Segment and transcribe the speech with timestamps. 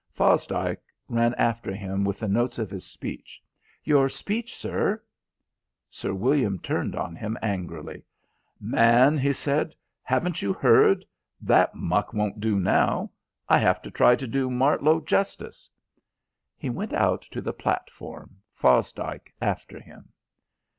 [0.09, 0.79] Fosdike
[1.09, 3.39] ran after him with the notes of his speech.
[3.83, 5.03] "Your speech, sir."
[5.91, 8.01] Sir William turned on him angrily.
[8.59, 11.05] "Man," he said, "haven't you heard?
[11.39, 13.11] That muck won't do now.
[13.47, 15.69] I have to try to do Martlow justice."
[16.57, 20.11] He went out to the platform, Fosdike after him.